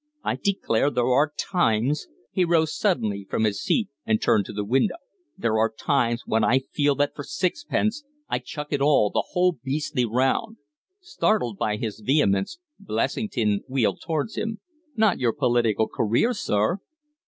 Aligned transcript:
I 0.23 0.35
declare 0.35 0.89
there 0.89 1.05
are 1.11 1.31
times" 1.37 2.07
he 2.31 2.43
rose 2.43 2.75
suddenly 2.75 3.27
from 3.29 3.43
his 3.43 3.61
seat 3.61 3.87
and 4.03 4.19
turned 4.19 4.45
to 4.45 4.51
the 4.51 4.65
window 4.65 4.95
"there 5.37 5.59
are 5.59 5.71
times 5.71 6.23
when 6.25 6.43
I 6.43 6.61
feel 6.73 6.95
that 6.95 7.13
for 7.15 7.21
sixpence 7.23 8.03
I'd 8.27 8.43
chuck 8.45 8.73
it 8.73 8.81
all 8.81 9.11
the 9.11 9.21
whole 9.33 9.59
beastly 9.63 10.05
round" 10.05 10.57
Startled 11.01 11.59
by 11.59 11.75
his 11.77 11.99
vehemence, 11.99 12.57
Blessington 12.79 13.61
wheeled 13.67 14.01
towards 14.01 14.37
him. 14.37 14.59
"Not 14.95 15.19
your 15.19 15.33
political 15.33 15.87
career, 15.87 16.33
sir?" 16.33 16.79